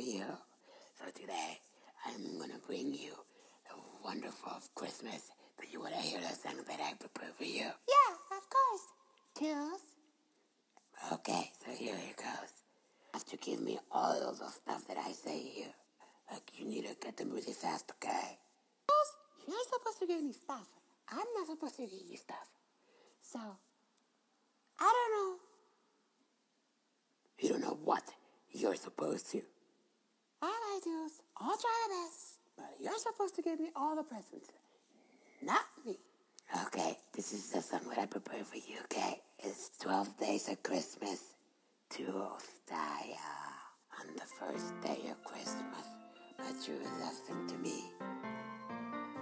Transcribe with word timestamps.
you. 0.00 0.24
So 0.98 1.10
today, 1.12 1.60
I'm 2.06 2.38
gonna 2.38 2.58
bring 2.66 2.92
you 2.94 3.12
the 3.68 3.76
wonderful 4.04 4.60
Christmas. 4.74 5.30
Do 5.60 5.66
you 5.70 5.80
wanna 5.80 5.96
hear 5.96 6.20
the 6.20 6.34
song 6.34 6.56
that 6.66 6.80
I 6.80 6.94
prepared 6.94 7.34
for 7.34 7.44
you? 7.44 7.64
Yeah, 7.64 8.36
of 8.36 8.44
course. 8.50 8.86
Toodles. 9.36 9.80
Okay, 11.12 11.52
so 11.64 11.72
here 11.72 11.94
it 11.94 12.16
goes. 12.16 12.52
You 13.02 13.14
have 13.14 13.24
to 13.26 13.36
give 13.36 13.60
me 13.60 13.78
all 13.90 14.28
of 14.28 14.38
the 14.38 14.48
stuff 14.48 14.86
that 14.88 14.96
I 14.98 15.12
say 15.12 15.38
here. 15.38 15.74
Like, 16.30 16.50
you 16.56 16.66
need 16.66 16.86
to 16.86 16.94
get 17.00 17.16
them 17.16 17.30
really 17.30 17.52
fast, 17.52 17.90
okay? 17.96 18.38
Toodles, 18.88 19.16
you're 19.48 19.64
supposed 19.72 19.98
to 20.00 20.06
give 20.06 20.22
me 20.22 20.32
stuff. 20.32 20.68
I'm 21.08 21.26
not 21.36 21.46
supposed 21.46 21.76
to 21.76 21.82
give 21.82 22.08
you 22.10 22.16
stuff. 22.16 22.48
So, 23.22 23.38
I 24.78 24.92
don't 24.92 25.12
know. 25.16 25.36
You 27.40 27.48
don't 27.50 27.60
know 27.62 27.78
what 27.84 28.04
you're 28.52 28.76
supposed 28.76 29.30
to. 29.32 29.42
I'll 30.86 31.58
try 31.58 31.88
my 31.88 32.04
best, 32.04 32.38
but 32.56 32.70
you're 32.80 32.98
supposed 32.98 33.34
to 33.36 33.42
give 33.42 33.60
me 33.60 33.68
all 33.76 33.96
the 33.96 34.02
presents, 34.02 34.48
not 35.42 35.60
me. 35.84 35.96
Okay, 36.66 36.96
this 37.14 37.34
is 37.34 37.50
the 37.50 37.60
song 37.60 37.80
that 37.90 37.98
I 37.98 38.06
prepared 38.06 38.46
for 38.46 38.56
you, 38.56 38.78
okay? 38.84 39.20
It's 39.40 39.70
12 39.80 40.18
days 40.18 40.48
of 40.48 40.62
Christmas 40.62 41.20
to 41.90 42.02
style. 42.66 43.18
On 44.00 44.06
the 44.16 44.24
first 44.38 44.72
day 44.80 45.10
of 45.10 45.22
Christmas, 45.22 45.86
my 46.38 46.50
true 46.64 46.80
love 46.98 47.14
sent 47.26 47.48
to 47.50 47.56
me 47.56 47.84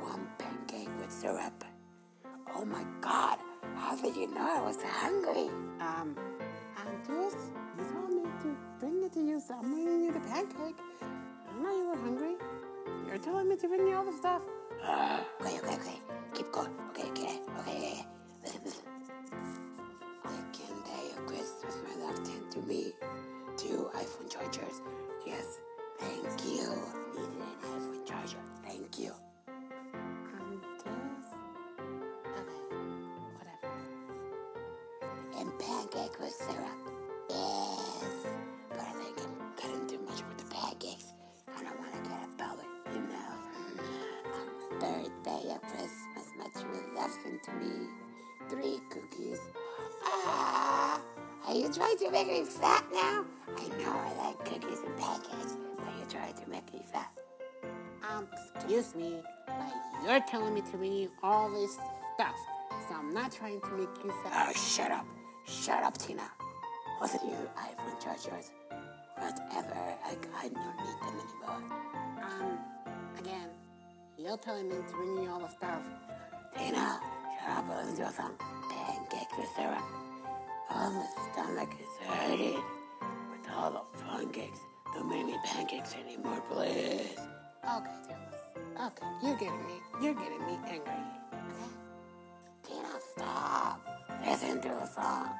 one 0.01 0.29
pancake 0.39 0.91
with 1.01 1.11
syrup. 1.11 1.65
Oh 2.55 2.65
my 2.65 2.85
god, 3.01 3.39
how 3.75 3.97
did 3.97 4.15
you 4.15 4.33
know 4.33 4.49
I 4.49 4.63
was 4.63 4.81
hungry? 4.81 5.49
Um, 5.81 6.17
and 6.87 7.05
Toodles, 7.05 7.35
you 7.77 7.85
told 7.93 8.11
me 8.11 8.23
to 8.43 8.57
bring 8.79 9.03
it 9.03 9.13
to 9.15 9.21
you, 9.21 9.41
so 9.41 9.55
I'm 9.55 9.73
bringing 9.73 10.05
you 10.05 10.13
the 10.13 10.21
pancake. 10.21 10.77
I 11.59 11.61
know 11.61 11.77
you 11.77 11.89
were 11.89 11.97
hungry. 11.97 12.37
You're 13.09 13.19
telling 13.19 13.49
me 13.49 13.57
to 13.57 13.67
bring 13.67 13.89
you 13.89 13.97
all 13.97 14.05
the 14.05 14.13
stuff. 14.13 14.43
Uh, 14.85 15.19
okay, 15.41 15.59
okay, 15.59 15.75
okay. 15.75 15.99
Keep 16.33 16.53
going. 16.53 16.71
Okay, 16.91 17.09
okay, 17.11 17.41
okay, 17.59 17.77
okay. 17.77 18.07
Listen, 18.45 18.61
listen. 18.65 18.85
Second 20.23 20.85
day 20.85 21.11
of 21.17 21.27
Christmas, 21.27 21.83
my 21.83 22.07
love 22.07 22.17
sent 22.25 22.51
to 22.53 22.61
me 22.61 22.93
two 23.57 23.91
iPhone 23.97 24.31
chargers. 24.31 24.83
Yes, 25.27 25.59
thank 25.99 26.45
you. 26.45 26.71
Needed 27.17 27.35
an 27.35 27.43
iPhone 27.61 28.07
charger. 28.07 28.39
Thank 28.65 28.99
you. 29.01 29.13
Um, 29.49 30.63
Toodles? 30.79 31.27
Okay, 32.39 32.63
whatever. 33.35 33.75
And 35.41 35.59
pancake 35.59 36.21
with 36.21 36.31
syrup. 36.31 36.88
Of 45.47 45.63
Christmas, 45.63 46.33
my 46.37 46.47
true 46.61 46.95
love 46.97 47.11
sent 47.23 47.43
to 47.45 47.53
me 47.53 47.89
three 48.49 48.81
cookies. 48.91 49.41
Ah! 50.05 51.01
Are 51.47 51.55
you 51.55 51.73
trying 51.73 51.97
to 51.99 52.11
make 52.11 52.27
me 52.27 52.45
fat 52.45 52.85
now? 52.93 53.25
I 53.57 53.69
know 53.79 53.91
I 53.93 54.27
like 54.27 54.39
cookies 54.45 54.81
and 54.85 54.97
pancakes, 54.99 55.57
but 55.77 55.95
you're 55.99 56.09
trying 56.09 56.35
to 56.35 56.51
make 56.51 56.73
me 56.73 56.83
fat. 56.93 57.11
Um, 58.09 58.27
excuse 58.55 58.95
me, 58.95 59.17
but 59.47 59.73
you're 60.05 60.21
telling 60.29 60.55
me 60.55 60.63
to 60.63 60.77
bring 60.77 60.93
you 60.93 61.11
all 61.23 61.51
this 61.51 61.73
stuff, 62.15 62.37
so 62.89 62.97
I'm 62.97 63.15
not 63.15 63.33
trying 63.33 63.61
to 63.61 63.69
make 63.71 63.89
you 64.05 64.13
fat. 64.25 64.49
Oh, 64.49 64.53
shut 64.53 64.91
up. 64.91 65.07
Shut 65.47 65.83
up, 65.83 65.97
Tina. 65.97 66.31
Listen, 67.01 67.21
you 67.25 67.37
iPhone 67.57 68.03
chargers. 68.03 68.51
Whatever. 69.17 69.75
I, 70.05 70.17
I 70.37 70.49
don't 70.49 70.77
need 70.77 70.99
them 71.01 71.15
anymore. 71.15 71.63
Um, 72.23 72.59
again, 73.19 73.49
you're 74.29 74.37
telling 74.37 74.69
me 74.69 74.77
to 74.77 74.93
bring 74.95 75.23
you 75.23 75.31
all 75.31 75.41
the 75.41 75.49
stuff. 75.49 75.81
Tina, 76.55 77.01
shut 77.41 77.57
up 77.57 77.65
and 77.71 77.99
a 77.99 78.13
song. 78.13 78.35
Pancake 78.69 79.39
with 79.39 79.49
syrup. 79.57 79.83
Oh, 80.71 80.91
my 80.93 81.33
stomach 81.33 81.71
is 81.81 82.07
hurting. 82.07 82.63
With 83.31 83.51
all 83.57 83.71
the 83.71 83.99
pancakes. 84.05 84.59
Don't 84.95 85.09
make 85.09 85.25
me 85.25 85.39
pancakes 85.47 85.95
anymore, 85.95 86.43
please. 86.51 87.17
Okay, 87.65 87.97
Toodles. 88.05 88.93
Okay, 88.93 89.07
you're 89.23 89.39
getting 89.39 89.67
me. 89.67 89.81
You're 90.03 90.13
getting 90.13 90.45
me 90.45 90.59
angry. 90.67 90.93
Okay? 91.33 92.75
Tina, 92.75 92.89
stop. 93.17 93.81
Listen 94.27 94.61
to 94.61 94.69
a 94.69 94.87
song. 94.95 95.31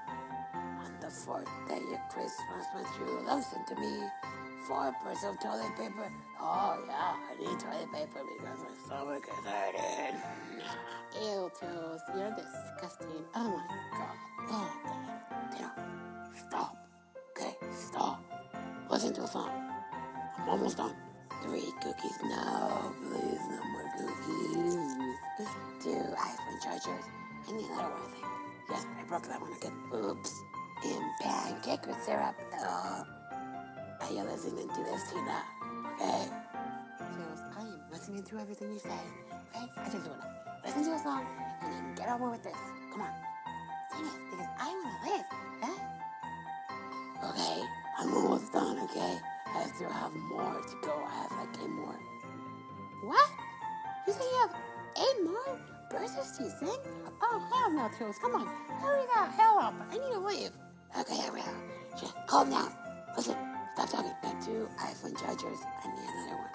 On 0.55 1.01
the 1.03 1.11
fourth 1.11 1.45
day 1.69 1.77
of 1.77 2.15
Christmas, 2.15 2.65
my 2.75 2.85
true 2.97 3.27
love 3.27 3.45
sent 3.45 3.67
to 3.67 3.75
me 3.75 4.01
four 4.69 4.93
pairs 5.03 5.25
of 5.25 5.41
toilet 5.41 5.75
paper. 5.77 6.13
Oh, 6.39 6.79
yeah, 6.87 7.17
I 7.17 7.35
need 7.41 7.59
toilet 7.59 7.91
paper 7.91 8.21
because 8.37 8.59
my 8.61 8.75
stomach 8.85 9.25
is 9.25 9.47
hurting. 9.49 10.21
Ew, 11.23 11.51
Toodles, 11.59 12.03
you're 12.15 12.37
disgusting. 12.37 13.25
Oh 13.35 13.63
my 13.67 13.99
god. 13.99 14.17
Oh, 14.51 14.71
God. 15.59 15.73
Stop. 16.49 16.77
Okay, 17.31 17.57
stop. 17.73 18.23
Listen 18.91 19.15
to 19.15 19.23
a 19.23 19.27
song. 19.27 19.51
I'm 20.39 20.49
almost 20.51 20.77
done. 20.77 20.95
Three 21.43 21.73
cookies. 21.81 22.19
No, 22.25 22.93
please, 23.01 23.41
no 23.49 23.65
more 23.73 23.89
cookies. 23.97 24.77
Two 25.83 25.91
iPhone 25.91 26.63
chargers. 26.63 27.05
I 27.49 27.53
need 27.53 27.65
another 27.71 27.89
one, 27.89 28.03
I 28.03 28.11
think. 28.13 28.27
Yes, 28.69 28.87
I 29.01 29.09
broke 29.09 29.29
that 29.29 29.41
one 29.41 29.53
again. 29.55 29.73
Oops. 29.95 30.43
And 30.85 31.05
pancake 31.23 31.87
with 31.87 32.03
syrup. 32.05 32.35
Oh. 32.61 33.18
Are 34.01 34.13
you 34.13 34.23
listening 34.23 34.69
to 34.69 34.85
this, 34.85 35.11
Tina? 35.11 35.43
Okay? 35.95 36.29
Toodles, 36.99 37.41
I 37.57 37.61
am 37.61 37.81
listening 37.91 38.23
to 38.25 38.39
everything 38.39 38.73
you 38.73 38.79
say. 38.79 38.89
Okay? 38.91 39.67
I 39.77 39.85
just 39.91 40.07
wanna 40.09 40.61
listen 40.65 40.85
to 40.85 40.93
a 40.95 40.99
song 40.99 41.27
and 41.63 41.73
then 41.73 41.95
get 41.95 42.09
over 42.09 42.31
with 42.31 42.43
this. 42.43 42.57
Come 42.93 43.03
on. 43.03 43.11
Sing 43.93 44.07
it, 44.07 44.31
because 44.31 44.47
I 44.59 44.67
wanna 44.69 45.15
live. 45.17 45.27
Huh? 45.63 47.31
Okay, 47.31 47.63
I'm 47.99 48.15
almost 48.15 48.53
done, 48.53 48.79
okay? 48.85 49.19
I 49.47 49.65
still 49.75 49.91
have 49.91 50.15
more 50.15 50.55
to 50.55 50.77
go. 50.87 51.05
I 51.05 51.23
have 51.23 51.33
like 51.33 51.63
eight 51.63 51.71
more. 51.71 51.99
What? 53.05 53.31
You 54.07 54.13
say 54.13 54.25
you 54.25 54.39
have 54.47 54.55
eight 54.97 55.25
more 55.25 55.59
verses 55.91 56.39
to 56.39 56.51
sing? 56.51 56.81
Oh, 57.23 57.39
hell 57.53 57.71
no, 57.73 57.89
Toodles. 57.99 58.19
Come 58.19 58.35
on. 58.37 58.47
Hurry 58.81 59.03
the 59.07 59.33
hell 59.33 59.59
up. 59.59 59.75
I 59.91 59.95
need 59.95 60.13
to 60.13 60.21
leave. 60.21 60.53
Okay, 60.99 61.21
I 61.27 61.31
will. 61.31 61.99
Just 62.01 62.15
calm 62.27 62.51
down. 62.51 62.73
Listen, 63.17 63.37
stop 63.79 64.03
talking. 64.03 64.15
Got 64.23 64.43
two 64.43 64.69
iPhone 64.79 65.15
chargers. 65.15 65.59
I 65.63 65.87
need 65.87 66.11
another 66.11 66.37
one. 66.43 66.55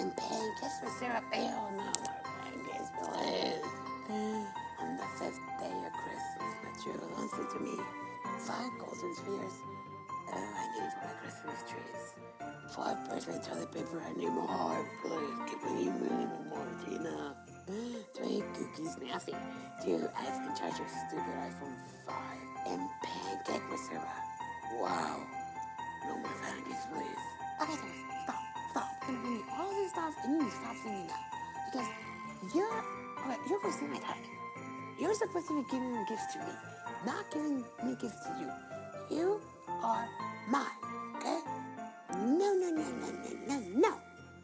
And 0.00 0.16
pancakes 0.16 0.78
with 0.82 0.92
syrup. 0.96 1.24
Hell 1.32 1.70
no, 1.76 1.84
more 1.84 2.22
pancakes, 2.24 2.90
please. 2.96 3.60
On 4.80 4.96
the 4.96 5.08
fifth 5.18 5.40
day 5.60 5.76
of 5.84 5.92
Christmas, 5.92 6.52
my 6.64 6.72
true 6.82 6.96
love 7.12 7.30
sent 7.30 7.50
to 7.50 7.60
me 7.60 7.76
five 8.40 8.70
golden 8.80 9.14
spheres. 9.14 9.56
Oh, 10.32 10.48
I 10.56 10.64
need 10.72 10.90
for 10.96 11.04
my 11.04 11.14
Christmas 11.20 11.60
trees. 11.68 12.04
Five 12.74 13.08
percent 13.08 13.44
toilet 13.44 13.72
paper. 13.72 14.02
I 14.08 14.12
need 14.18 14.30
more. 14.30 14.84
Please, 15.04 15.50
give 15.50 15.62
me 15.70 15.90
more, 16.48 16.68
Tina. 16.84 17.36
Three 18.16 18.42
cookies, 18.56 18.96
nasty. 18.98 19.32
Two 19.84 20.08
iPhone 20.16 20.58
chargers, 20.58 20.92
stupid 21.08 21.36
iPhone 21.36 21.76
5. 22.06 22.16
And 22.66 22.88
pancake 23.04 23.70
with 23.70 23.80
syrup. 23.80 24.08
Wow. 24.80 25.20
You 30.24 30.38
need 30.38 30.50
to 30.50 30.56
stop 30.56 30.76
singing 30.82 31.06
now. 31.06 31.24
Because 31.72 31.88
you're, 32.54 32.84
you're 33.48 33.60
wasting 33.64 33.90
my 33.90 33.98
time. 33.98 34.22
You're 35.00 35.14
supposed 35.14 35.48
to 35.48 35.62
be 35.62 35.68
giving 35.70 36.04
gifts 36.08 36.32
to 36.34 36.38
me, 36.40 36.52
not 37.06 37.24
giving 37.32 37.64
me 37.84 37.96
gifts 38.00 38.20
to 38.26 38.30
you. 38.40 39.16
You 39.18 39.40
are 39.68 40.08
mine, 40.48 40.66
okay? 41.16 41.38
No, 42.14 42.54
no, 42.54 42.70
no, 42.70 42.82
no, 42.82 43.10
no, 43.10 43.46
no, 43.48 43.60
no. 43.74 43.96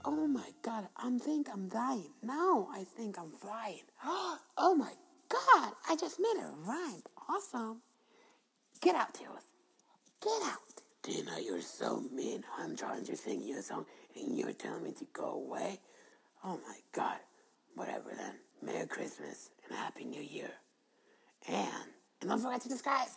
Oh 0.05 0.26
my 0.26 0.49
God, 0.62 0.88
I 0.97 1.17
think 1.19 1.49
I'm 1.52 1.69
dying. 1.69 2.11
Now 2.23 2.69
I 2.73 2.85
think 2.85 3.19
I'm 3.19 3.31
flying. 3.31 3.82
Oh 4.61 4.75
my 4.75 4.93
God, 5.29 5.73
I 5.88 5.94
just 5.94 6.19
made 6.19 6.35
a 6.43 6.50
rhyme. 6.69 7.02
Awesome. 7.29 7.81
Get 8.81 8.97
out, 8.97 9.14
Toodles. 9.14 9.44
Get 10.23 10.43
out. 10.43 10.88
Tina, 11.03 11.39
you're 11.41 11.61
so 11.61 12.05
mean. 12.12 12.45
I'm 12.59 12.77
trying 12.77 13.05
to 13.05 13.17
sing 13.17 13.43
you 13.43 13.59
a 13.59 13.62
song 13.62 13.87
and 14.17 14.39
you're 14.39 14.53
telling 14.53 14.83
me 14.83 14.93
to 14.93 15.06
go 15.12 15.33
away? 15.33 15.81
Oh 16.45 16.59
my 16.67 16.77
god. 16.93 17.19
Whatever 17.75 18.11
then. 18.17 18.35
Merry 18.62 18.87
Christmas 18.87 19.50
and 19.69 19.79
Happy 19.79 20.05
New 20.05 20.23
Year. 20.23 20.50
And, 21.49 21.69
and 22.21 22.31
don't 22.31 22.41
forget 22.41 22.61
to 22.62 22.69
subscribe. 22.69 23.09